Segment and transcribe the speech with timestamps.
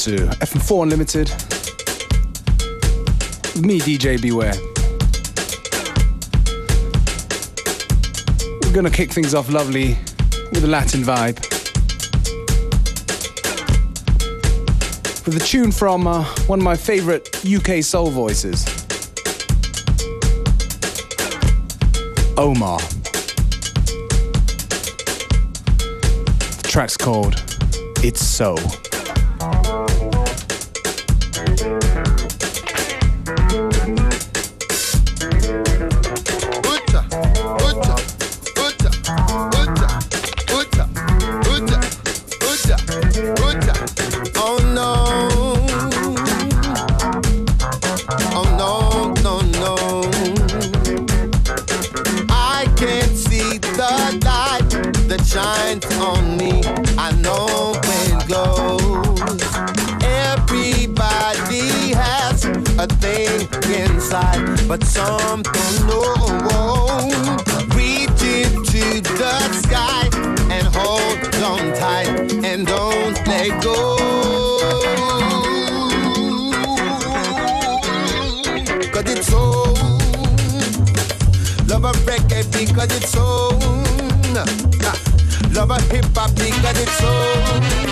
[0.00, 1.28] To FM4 Unlimited
[3.62, 4.54] me, DJ Beware.
[8.62, 9.98] We're gonna kick things off lovely
[10.52, 11.36] with a Latin vibe.
[15.26, 18.64] With a tune from uh, one of my favorite UK soul voices,
[22.38, 22.78] Omar.
[26.56, 27.34] The track's called
[28.02, 28.56] It's So.
[82.66, 84.34] Because it's so mm,
[85.54, 87.12] love a hip hop because it's so
[87.56, 87.88] mm.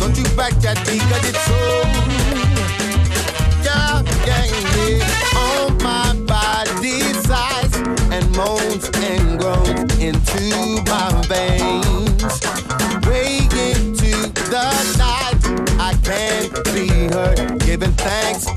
[0.00, 2.42] don't you back that because it's so mm.
[3.64, 5.02] Yeah getting
[5.36, 7.76] on my body sighs
[8.10, 12.40] and moans and groans into my veins.
[13.02, 14.12] Praying to
[14.50, 14.66] the
[14.98, 15.42] night,
[15.78, 17.60] I can't be hurt.
[17.60, 18.51] Giving thanks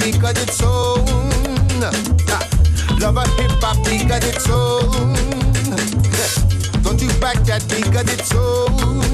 [0.00, 0.96] because it's so.
[0.96, 4.80] Mm, Love a hip hop because it's so.
[4.82, 8.66] Mm, Don't you back that because it's so.
[8.68, 9.09] Mm,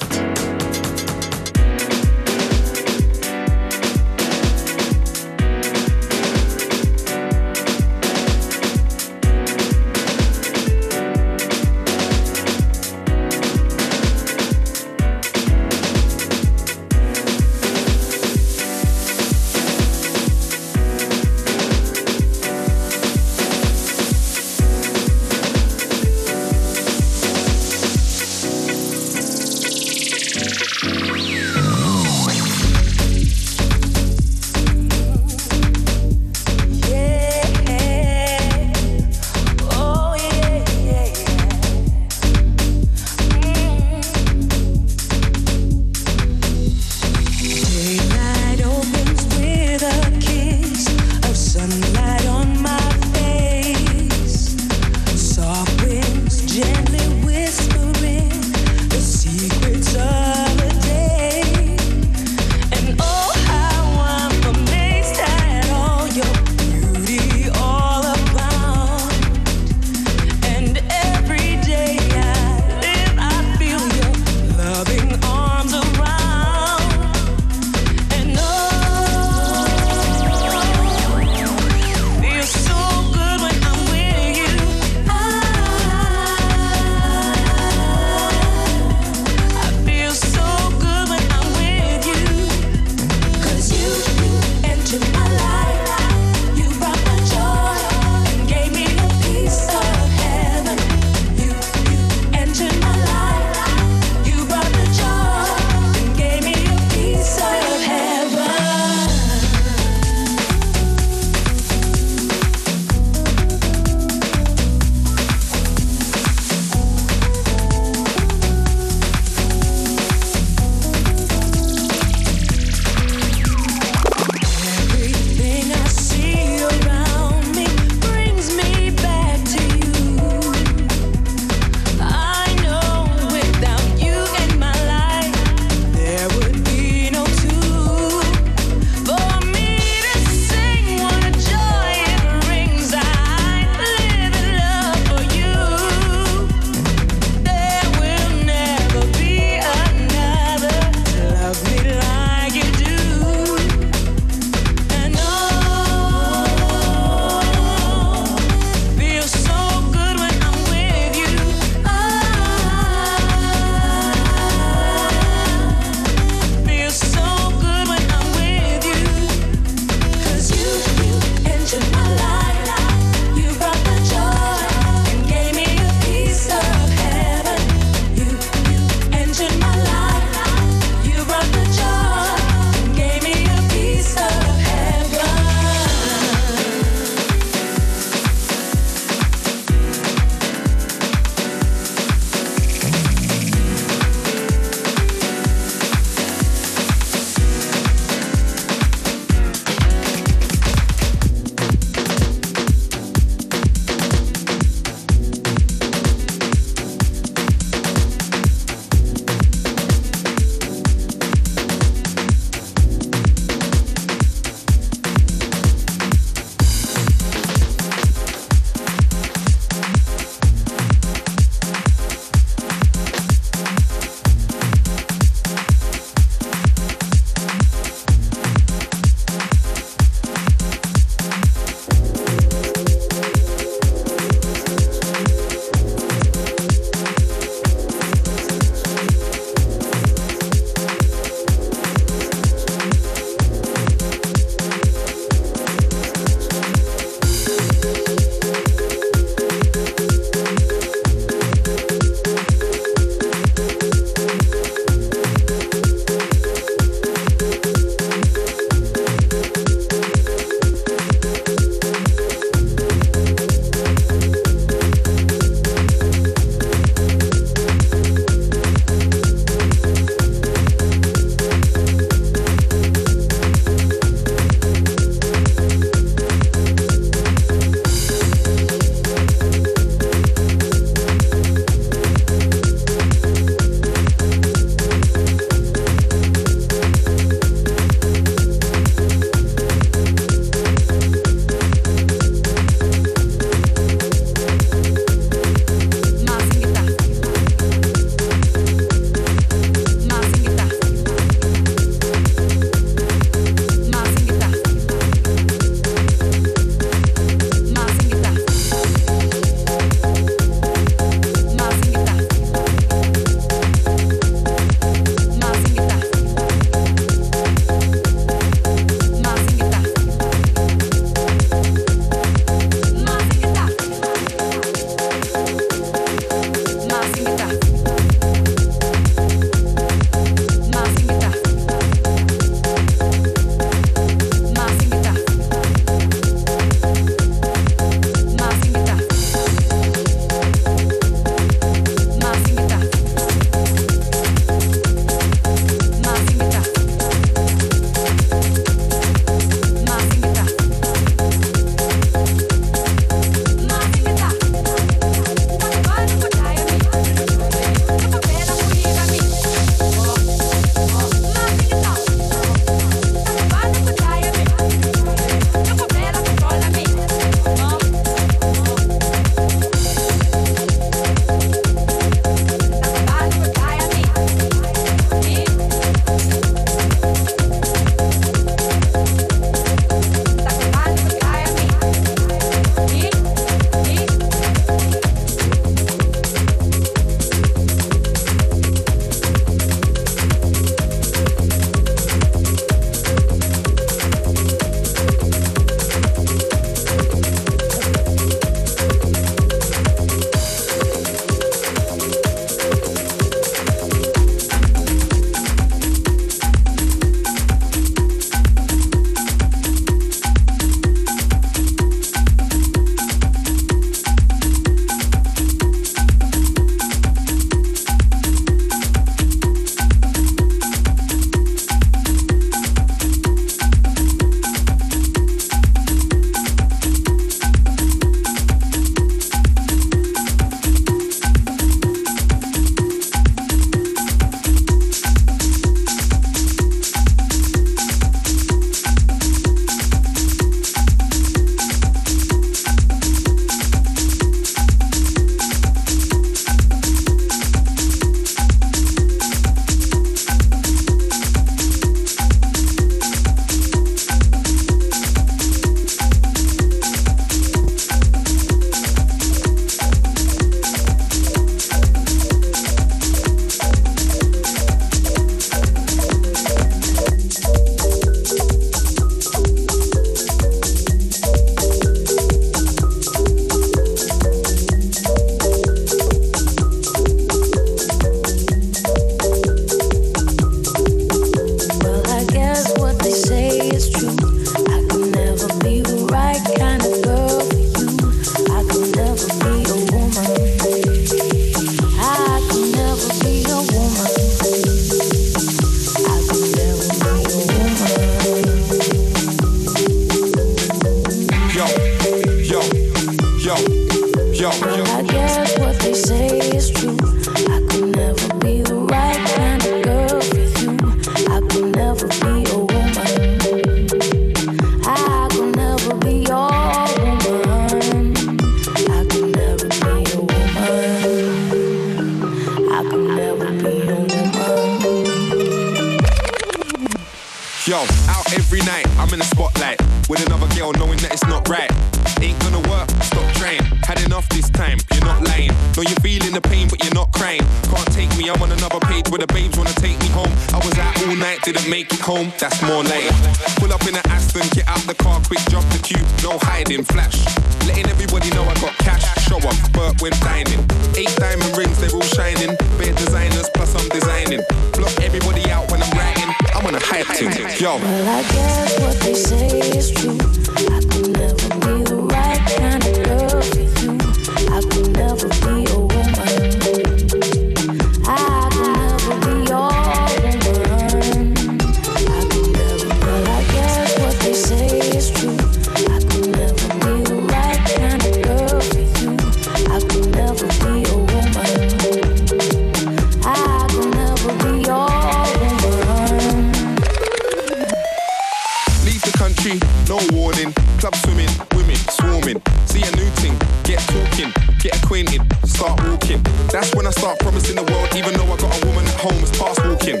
[589.88, 590.52] no warning.
[590.80, 592.40] Club swimming, women swarming.
[592.64, 596.22] See a new thing, get talking, get acquainted, start walking.
[596.50, 599.20] That's when I start promising the world, even though I got a woman at home,
[599.20, 600.00] it's past walking.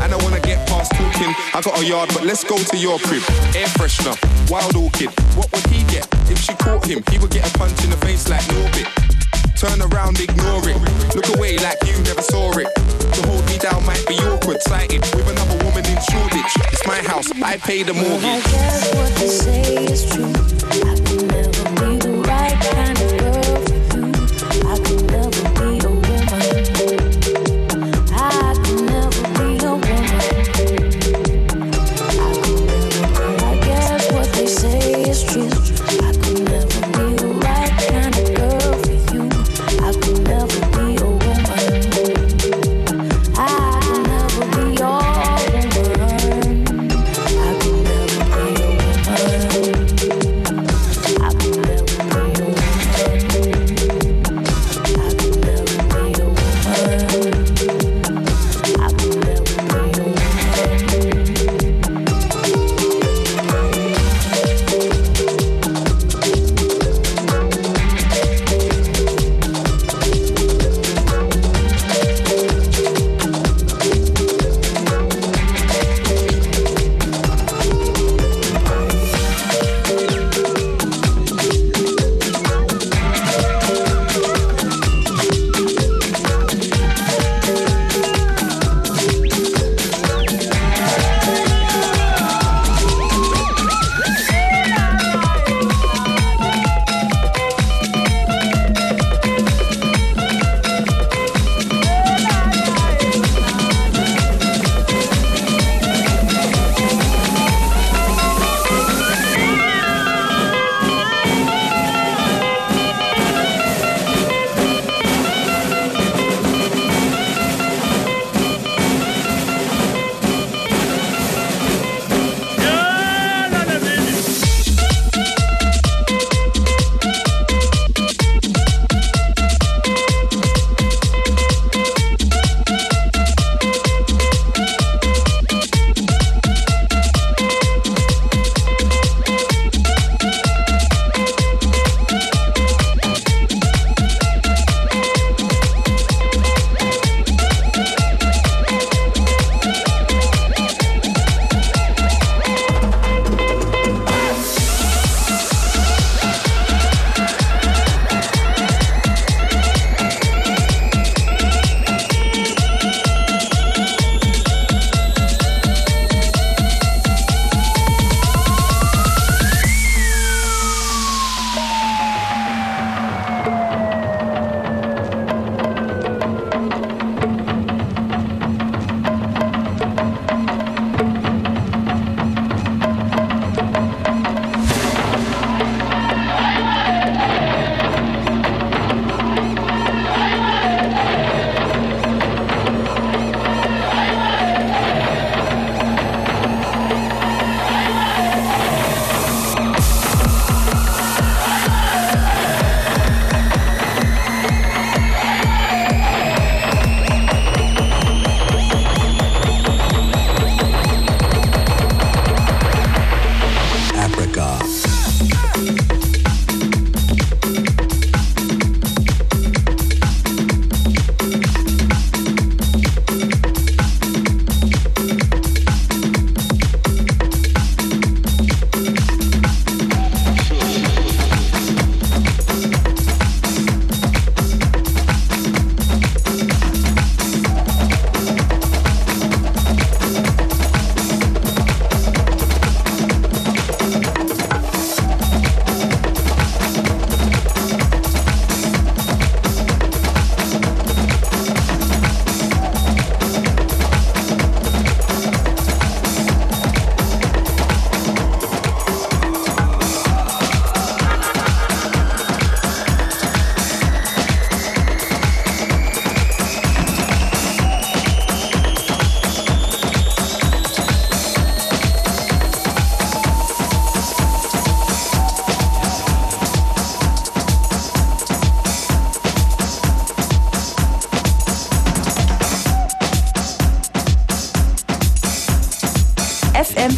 [0.00, 1.34] And I wanna get past talking.
[1.52, 3.22] I got a yard, but let's go to your crib.
[3.54, 4.16] Air freshener,
[4.50, 5.10] wild orchid.
[5.36, 7.02] What would he get if she caught him?
[7.10, 9.07] He would get a punch in the face like Norbit.
[9.58, 10.76] Turn around, ignore it.
[11.16, 12.72] Look away like you never saw it.
[12.76, 16.54] To hold me down might be awkward, sighted with another woman in Shoreditch.
[16.72, 18.22] It's my house, I pay the mortgage.
[18.22, 20.97] I guess what they say is true.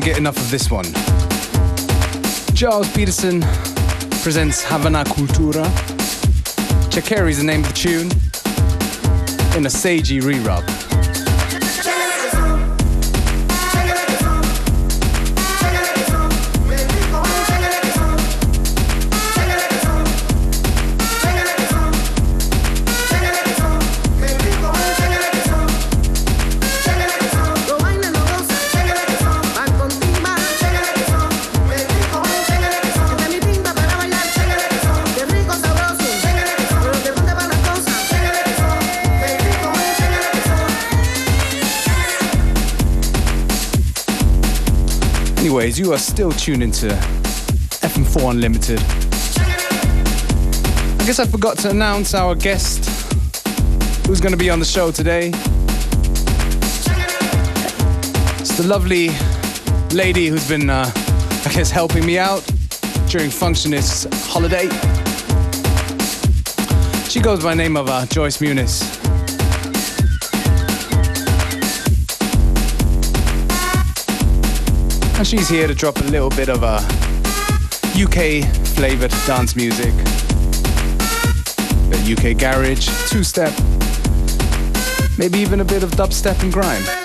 [0.00, 0.86] Can't get enough of this one.
[2.56, 3.42] Gilles Peterson
[4.22, 5.64] presents Havana Cultura.
[6.90, 8.10] Chakeri is the name of the tune
[9.56, 10.73] in a sagey re-rub.
[45.54, 48.80] Anyways, you are still tuned into FM4 Unlimited.
[51.00, 52.84] I guess I forgot to announce our guest
[54.04, 55.28] who's going to be on the show today.
[58.40, 59.10] It's the lovely
[59.96, 62.44] lady who's been, uh, I guess, helping me out
[63.06, 64.68] during Functionist's holiday.
[67.08, 68.93] She goes by the name of uh, Joyce Muniz.
[75.16, 76.76] And she's here to drop a little bit of a
[77.96, 79.94] UK flavored dance music.
[81.90, 83.52] bit UK garage, two step,
[85.16, 87.03] maybe even a bit of dubstep and grime.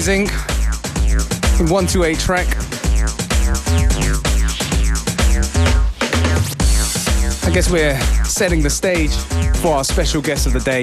[0.00, 0.30] Zinc
[1.60, 2.46] in 128 track.
[7.44, 9.14] I guess we're setting the stage
[9.60, 10.82] for our special guest of the day,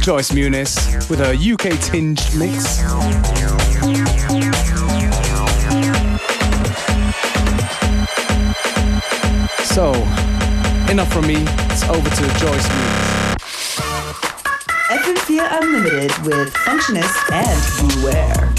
[0.00, 2.78] Joyce Muniz, with her UK tinge mix.
[9.74, 9.92] So,
[10.90, 13.17] enough from me, it's over to Joyce Muniz.
[15.38, 18.57] FM4 Unlimited with Functionist and Beware.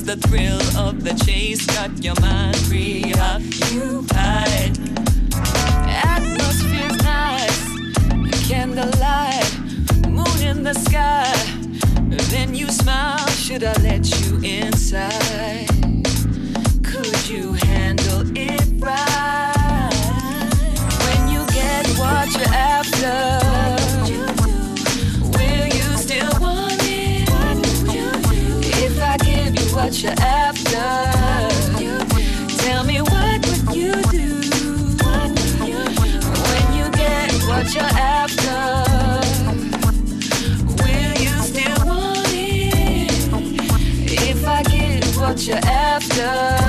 [0.00, 3.44] Cause the thrill of the chase got your mind preoccupied.
[5.86, 9.58] Atmosphere's nice, candlelight,
[10.08, 11.30] moon in the sky.
[12.30, 15.68] Then you smile, should I let you inside?
[16.82, 19.90] Could you handle it right?
[21.04, 23.49] When you get what you're after.
[30.02, 30.78] you're after.
[32.58, 34.40] Tell me what would you do
[36.48, 38.60] when you get what you're after?
[40.82, 43.12] Will you still want it
[44.28, 46.59] if I get what you're after?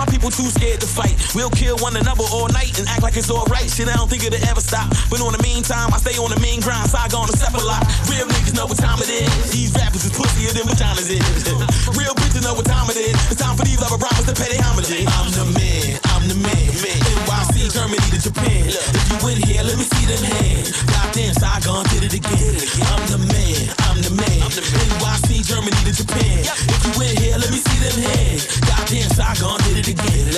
[0.00, 1.12] My people too scared to fight?
[1.36, 3.68] We'll kill one another all night and act like it's alright.
[3.68, 4.88] Shit, I don't think it'll ever stop.
[5.12, 6.88] But in the meantime, I stay on the mean grind.
[6.88, 7.84] Saigon to step a lot.
[8.08, 9.52] Real niggas know what time it is.
[9.52, 11.44] These rappers is pussier than vaginas is.
[12.00, 13.12] Real bitches know what time it is.
[13.28, 14.88] It's time for these lover brothers to pay their homage.
[14.88, 17.29] I'm the man, I'm the man, man.
[17.60, 18.66] NYC, Germany to Japan.
[18.68, 20.82] If you in here, let me see them hands.
[20.88, 22.56] Goddamn, Saigon did it again.
[22.88, 24.48] I'm the man, I'm the man.
[24.48, 26.40] NYC, Germany to Japan.
[26.40, 28.60] If you in here, let me see them hands.
[28.64, 30.32] Goddamn, Saigon did it again.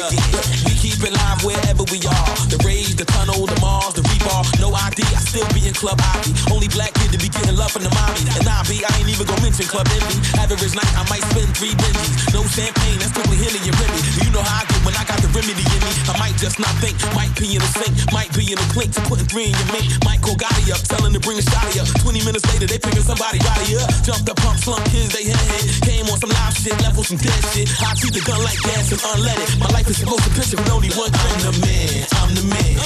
[0.66, 2.30] We keep it live wherever we are.
[2.50, 4.42] The rage, the tunnel, the Mars, the rebar.
[4.58, 6.34] No ID, I still be in Club Ivy.
[6.50, 8.26] Only black kid to be getting love from the mommy.
[8.34, 10.18] And I be, I ain't even gonna mention Club Envy.
[10.42, 12.34] Average night, I might spend three Benjis.
[12.34, 14.00] No champagne, that's quickly Henny and Remy.
[14.26, 15.92] You know how I get when I got the remedy in me.
[16.10, 18.92] I might just not think, might be in a sink, might be in a clink
[18.94, 19.86] to putting three in your mink.
[20.04, 21.88] Might call Gotti up, telling to bring a shotty up.
[22.00, 23.88] 20 minutes later, they picking somebody body up.
[24.02, 25.82] Jumped up, pump, slump, kids, they head hit.
[25.82, 27.68] Came on some live shit, left with some dead shit.
[27.82, 29.60] I treat the gun like gas and unleaded.
[29.60, 32.76] My life is supposed to picture with only one I'm the man, I'm the man.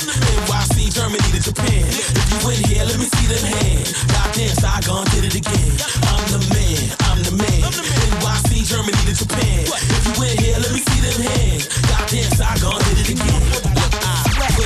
[0.47, 1.87] NYC, Germany to Japan.
[1.87, 3.93] If you in here, let me see them hands.
[4.11, 5.75] Goddamn, Saigon did it again.
[6.11, 7.63] I'm the man, I'm the man.
[7.71, 9.65] NYC, Germany to Japan.
[9.67, 11.69] If you in here, let me see them hands.
[11.89, 13.76] Goddamn, Saigon did it again.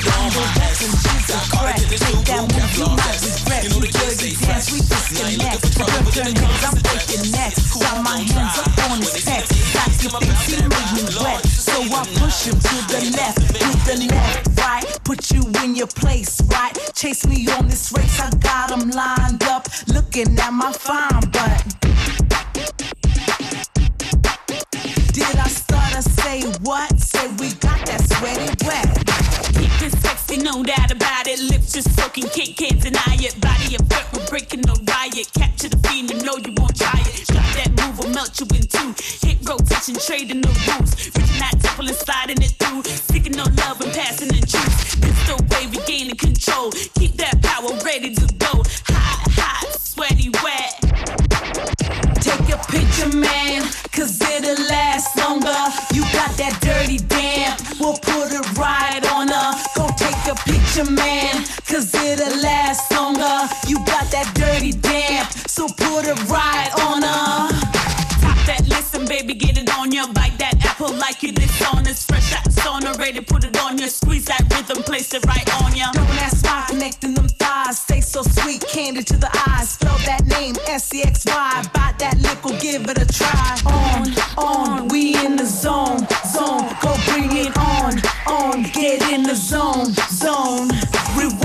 [0.06, 0.80] On my ass.
[1.30, 3.64] I caught it in this new boom, Kevlar vest.
[3.64, 4.70] You know the kids say fresh.
[4.70, 7.60] I ain't looking for trouble, but then it comes I'm breaking necks.
[7.76, 9.52] Got my hands up on his text.
[9.74, 11.44] Like you think he me wet.
[11.46, 14.84] So I push him to the left, to the left, right.
[15.04, 16.76] Put you in your place, right?
[16.94, 18.20] Chase me on this race.
[18.20, 21.60] I got him lined up, looking at my fine butt.
[25.12, 26.98] Did I start to say what?
[26.98, 28.54] Say we got that sweaty
[31.70, 33.40] just soaking, kick, can't deny it.
[33.40, 35.30] Body of work, we're breaking no riot.
[35.38, 37.26] Capture the fiend, you know you won't try it.
[37.30, 38.90] Drop that move, will melt you in two.
[39.22, 40.90] Hit rotation, trading the rules.
[41.14, 42.82] Reaching that temple and sliding it through.
[42.84, 45.00] Seeking no love and passing the truth.
[45.00, 46.72] This the way we gaining control.
[46.98, 48.66] Keep that power ready to go.
[48.90, 50.74] Hot, hot, sweaty, wet.
[52.18, 53.62] Take a picture, man,
[53.92, 55.60] cause it'll last longer.
[55.94, 59.50] You got that dirty damn, we'll put it right on her.
[59.76, 63.48] Go take a picture, man, cause it'll last longer.
[63.68, 67.48] You got that dirty damn, so put it right on her.
[68.20, 71.32] Top that, listen, baby, get it on your bite that apple like you
[71.90, 72.50] it's fresh out
[73.00, 75.90] ready, put it on your squeeze that rhythm, place it right on ya.
[75.92, 77.78] Don't ask why, connecting them thighs.
[77.80, 79.70] Stay so sweet, candy to the eyes.
[79.70, 81.62] Spell that name, S-E-X-Y.
[81.74, 83.50] Bite that liquor, give it a try.
[83.66, 84.02] On,
[84.36, 86.68] on, we in the zone, zone.
[86.82, 87.92] Go bring it on,
[88.26, 88.62] on.
[88.62, 90.68] Get in the zone, zone.
[91.16, 91.39] Rewind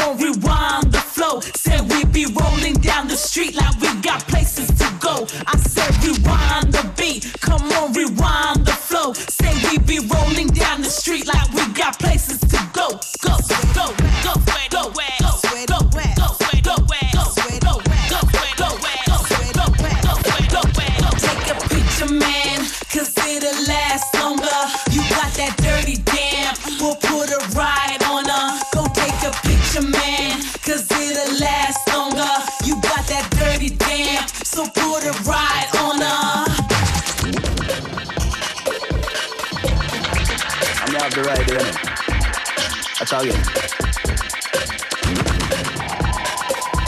[0.00, 1.40] on, rewind the flow.
[1.40, 5.26] Said we be rolling down the street like we got places to go.
[5.46, 9.12] I said rewind the beat, come on, rewind the flow.
[9.12, 12.88] Say we be rolling down the street like we got places to go.
[13.22, 13.86] Go, go, go,
[14.24, 15.19] go, go, go,
[41.10, 41.72] have the right there.
[42.98, 43.42] That's all again.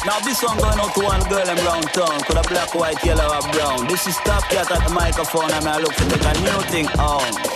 [0.05, 2.21] Now this one going out to one girl in brown town.
[2.23, 3.87] Could a black, white, yellow, or brown.
[3.87, 5.51] This is Top Cat at the microphone.
[5.53, 7.52] I'm gonna look take a new thing on.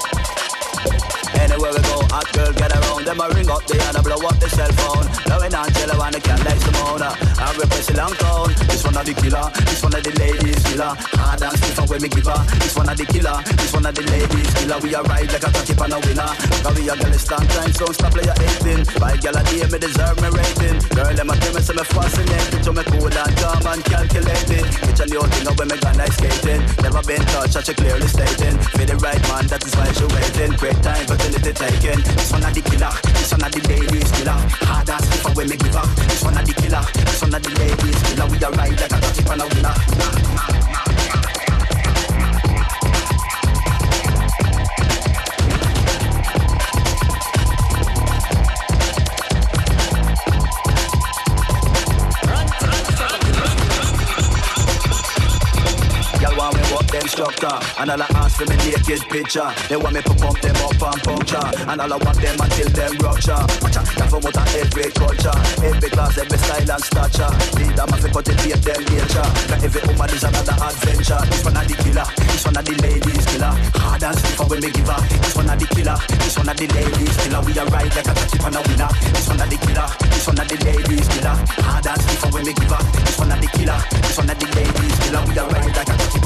[1.56, 3.06] Anywhere we go, hot girl get around.
[3.08, 5.08] Them a ring up the and a blow up the cell phone.
[5.46, 7.16] We tell her when they can't like Simona.
[7.16, 7.40] Uh.
[7.40, 8.52] I repress a long town.
[8.68, 9.46] This one of the killer.
[9.64, 10.92] This one of the ladies killer.
[11.16, 12.40] Hard and stiff and when me give her.
[12.60, 13.40] This one of the killer.
[13.56, 14.78] This one of the ladies killer.
[14.84, 16.28] We a ride like a cocky pan a winner.
[16.60, 19.00] Cause we a girl long time, so stop play your 18.
[19.00, 20.76] By girl a day, me deserve me rating.
[20.92, 22.62] Girl, them a tell me say me fascinating.
[22.66, 24.66] So me cool and calm and calculated.
[24.92, 26.60] It's a new thing when me gone ice skating.
[26.84, 28.60] Never been touched, she clearly stating.
[28.76, 30.52] For the right man, that is why she waiting.
[30.60, 31.06] Great time,
[31.52, 32.02] fertility taken.
[32.16, 32.90] This one of the killer.
[33.14, 34.38] This one of the ladies killer.
[34.66, 35.86] Hard ass stiff and when me give her.
[36.06, 36.82] This one of the killer.
[36.94, 38.26] This one of the ladies killer.
[38.30, 40.55] We a ride like a cocky pan a winner.
[57.16, 57.56] Instructor.
[57.80, 59.48] And all I ask for me naked picture.
[59.68, 61.48] They want me to pump them up and puncture.
[61.64, 63.40] And all I want them until them rupture.
[63.64, 65.36] Watch out, that from out of every culture.
[65.64, 67.32] Every class, every style and stature.
[67.56, 69.28] Them to cultivate them nature.
[69.48, 71.20] That every woman is another adventure.
[71.32, 72.06] This one of the killer.
[72.28, 73.52] This one of the ladies killer.
[73.80, 75.00] Hard and stiff when me give her.
[75.00, 75.96] This one of the killer.
[76.20, 77.40] This one of the ladies killer.
[77.40, 78.90] We are ride like a tip on a winner.
[78.92, 79.88] This one of the killer.
[80.12, 81.36] This one of the ladies killer.
[81.64, 82.82] Hard and stiff when me give her.
[82.92, 83.78] This one of the killer.
[84.04, 85.22] This one of the ladies killer.
[85.24, 86.25] We are ride like a tip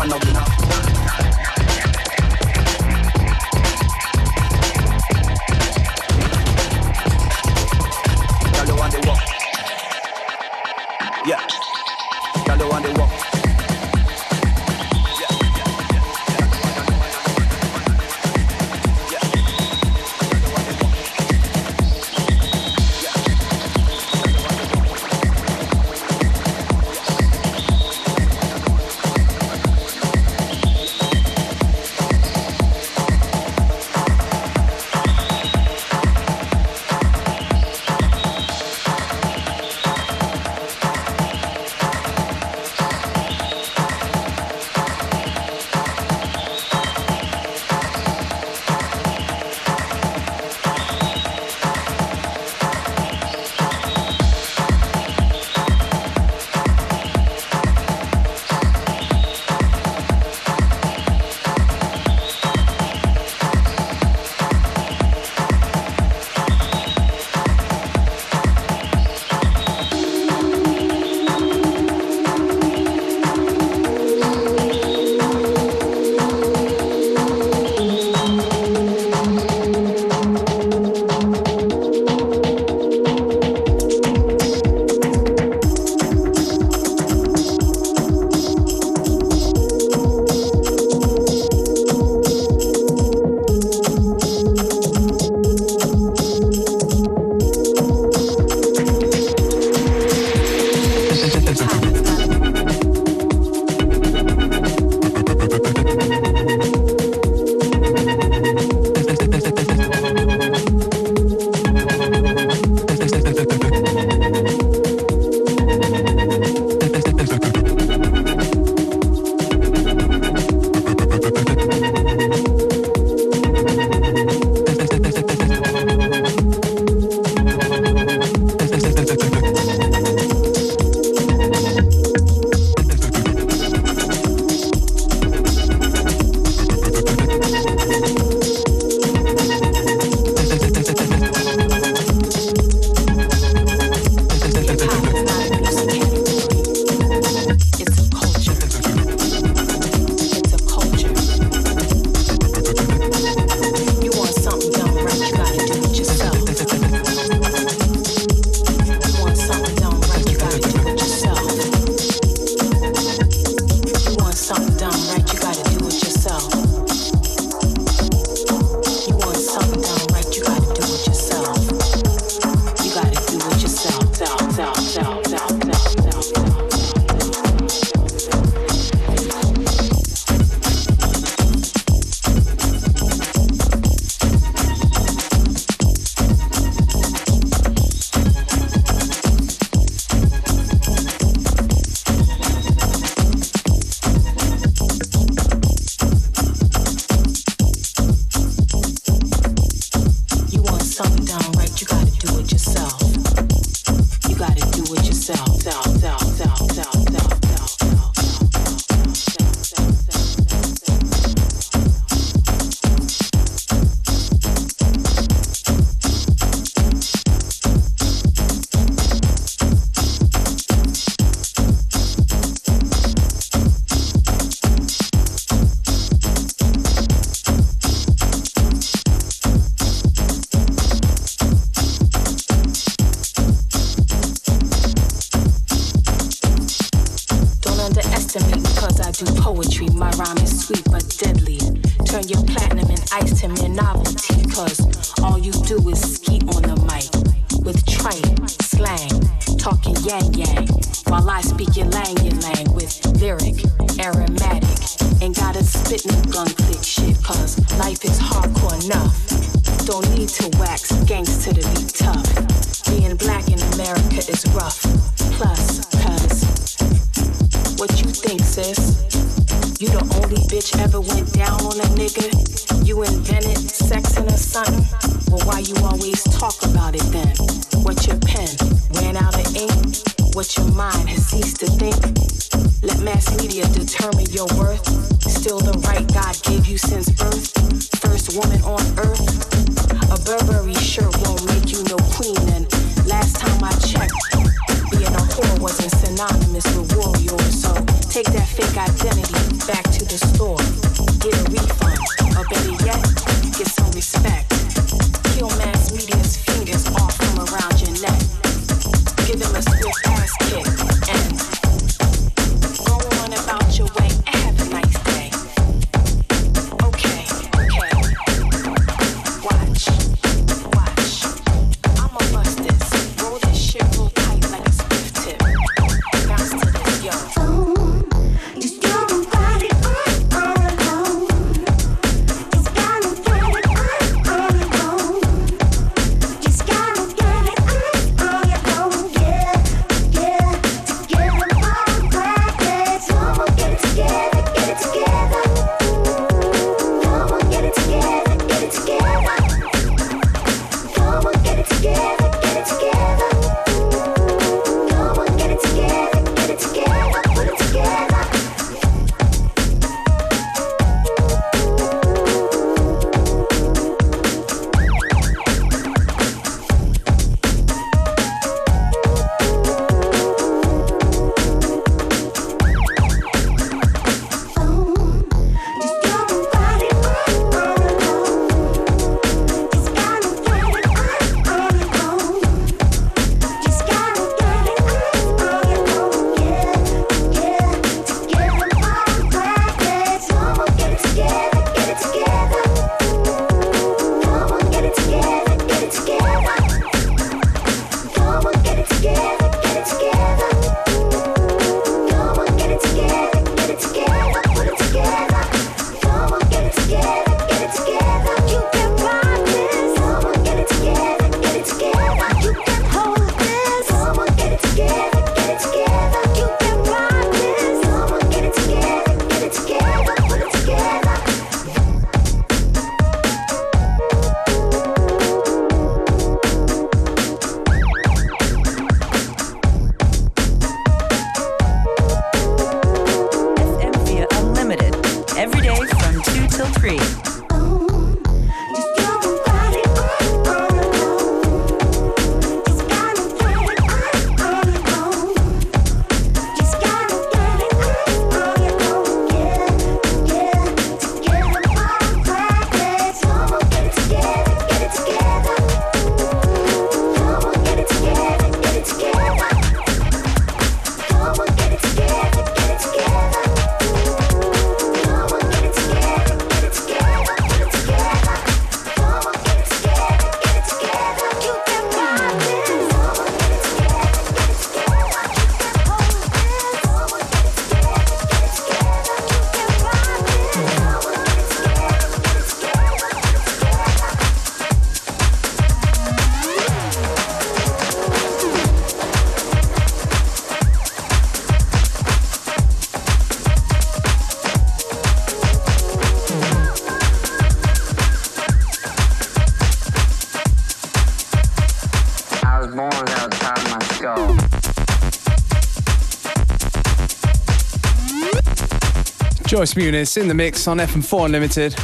[509.60, 511.74] Joyce Muniz in the mix on FM4 Unlimited.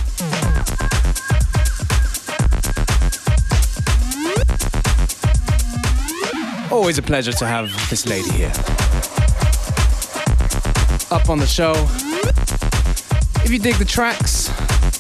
[6.72, 8.52] Always a pleasure to have this lady here.
[11.10, 11.74] Up on the show.
[13.44, 14.48] If you dig the tracks,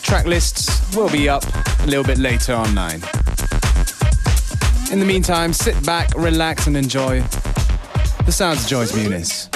[0.02, 1.44] track lists will be up
[1.80, 3.00] a little bit later on nine.
[4.92, 7.20] In the meantime, sit back, relax, and enjoy
[8.26, 9.55] the sounds of Joyce Muniz.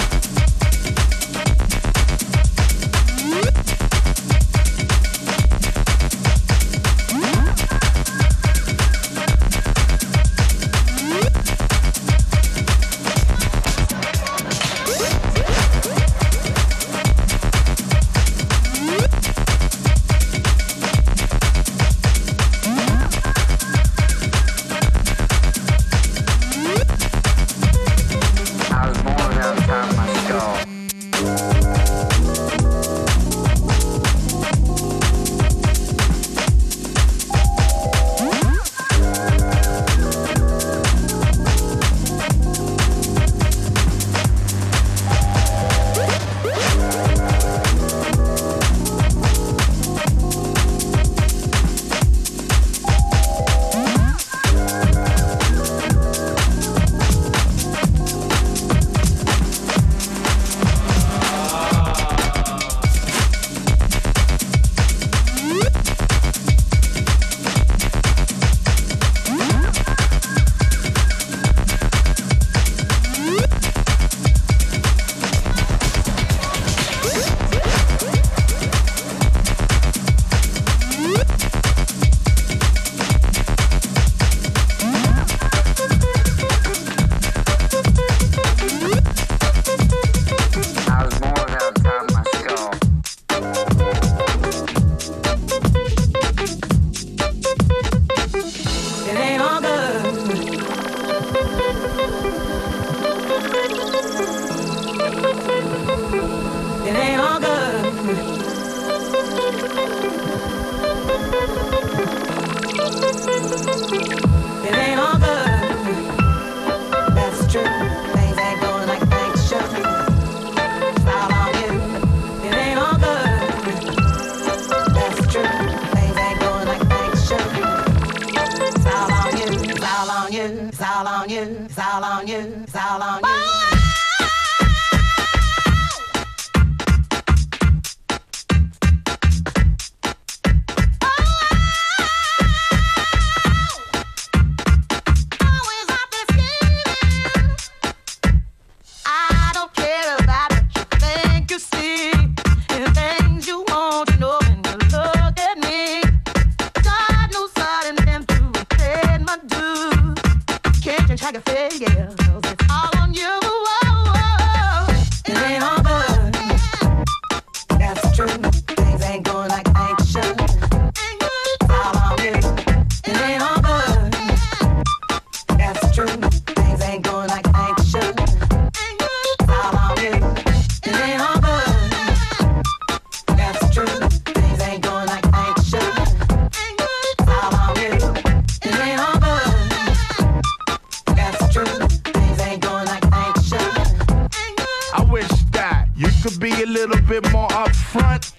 [196.87, 198.33] Little bit more upfront,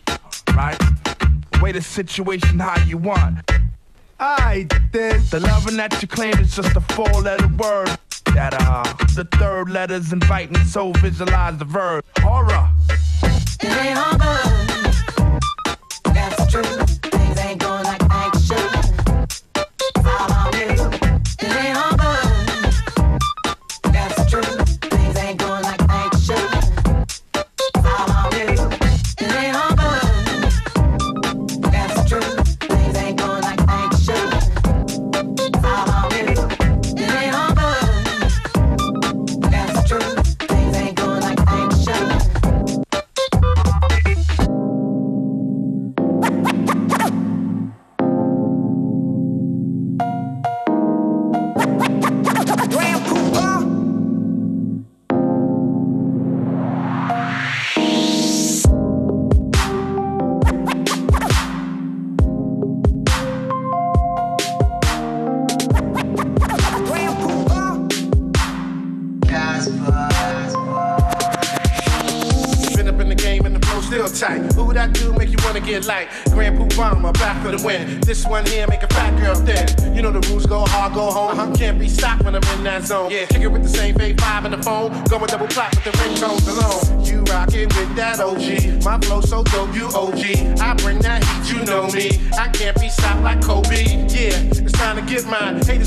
[0.56, 0.76] right?
[1.62, 3.38] Way the situation how you want.
[4.18, 5.20] I did.
[5.22, 7.96] The loving that you claim is just a four-letter word.
[8.34, 8.82] That uh,
[9.14, 12.04] the third letter's inviting, so visualize the verb.
[12.18, 12.68] Horror.
[13.22, 16.14] It ain't good.
[16.14, 16.81] That's true.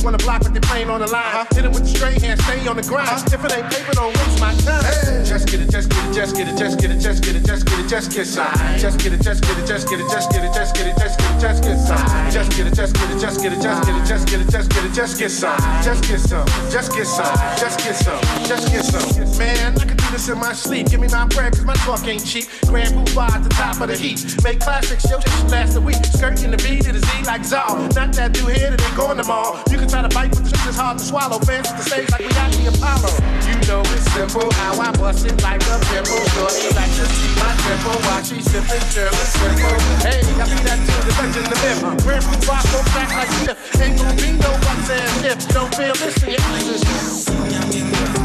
[0.06, 1.46] Haters wanna block, but they playing on the line.
[1.54, 3.10] Hit it with the straight hand, stay on the grind.
[3.26, 5.26] If it ain't paper, don't waste my time.
[5.26, 7.46] Just get it, just get it, just get it, just get it, just get it,
[7.46, 8.54] just get it, just get some.
[8.78, 10.98] Just get it, just get it, just get it, just get it, just get it,
[10.98, 12.32] just get it, just get some.
[12.32, 14.50] Just get it, just get it, just get it, just get it, just get it,
[14.50, 15.58] just get it, just get some.
[15.82, 19.38] Just get some, just get some, just get some, just get some.
[19.40, 20.90] Man, I could do this in my sleep.
[20.90, 22.46] Give me my bread, cause my talk ain't cheap.
[22.68, 24.22] Grand Puba at the top of the heat.
[24.44, 25.98] Make classics, yo, just last a week.
[26.06, 27.76] Skirting the B to the Z like Zal.
[27.96, 29.62] Not that dude here that ain't going tomorrow.
[29.70, 31.40] You can try to bite, but the shit is hard to swallow.
[31.40, 33.12] Fans at the stage like we got the Apollo.
[33.48, 36.20] You know it's simple how I bust it like a pimple.
[36.36, 39.76] Shorty like to see my tempo while she sipping German simple.
[40.04, 41.80] Hey, I be that dude, the legend, the myth.
[42.04, 43.56] Grand Puba so back like stiff.
[43.80, 45.40] Ain't gonna be no buts and if.
[45.56, 48.25] Don't feel this in your.